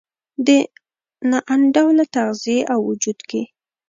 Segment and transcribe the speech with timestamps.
[0.45, 0.47] د
[1.29, 3.41] نا انډوله تغذیې او وجود کې